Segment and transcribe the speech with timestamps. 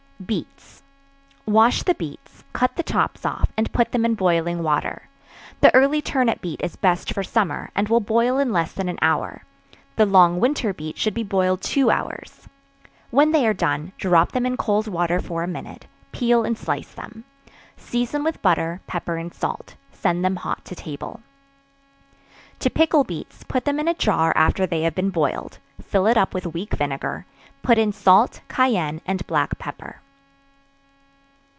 [0.23, 0.83] Beets.
[1.47, 5.09] Wash the beets; cut the tops off, and put them in boiling water;
[5.61, 8.99] the early turnip beet is best for summer, and will boil in less than an
[9.01, 9.41] hour;
[9.95, 12.47] the long winter beet should be boiled two hours,
[13.09, 16.93] when they are done, drop them in cold water for a minute; peel and slice
[16.93, 17.23] them;
[17.75, 21.19] season with butter, pepper and salt; send them hot to table.
[22.59, 26.15] To pickle beets, put them in a jar after they have been boiled; fill it
[26.15, 27.25] up with weak vinegar;
[27.63, 29.95] put in salt, cayenne and black pepper.